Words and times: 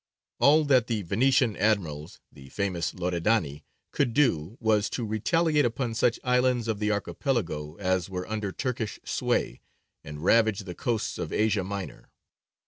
All 0.39 0.65
that 0.65 0.87
the 0.87 1.03
Venetian 1.03 1.55
admirals, 1.57 2.19
the 2.31 2.49
famous 2.49 2.95
Loredani, 2.95 3.63
could 3.91 4.15
do 4.15 4.57
was 4.59 4.89
to 4.89 5.05
retaliate 5.05 5.63
upon 5.63 5.93
such 5.93 6.19
islands 6.23 6.67
of 6.67 6.79
the 6.79 6.89
Archipelago 6.89 7.75
as 7.75 8.09
were 8.09 8.27
under 8.27 8.51
Turkish 8.51 8.99
sway 9.05 9.61
and 10.03 10.23
ravage 10.23 10.61
the 10.61 10.73
coasts 10.73 11.19
of 11.19 11.31
Asia 11.31 11.63
Minor. 11.63 12.09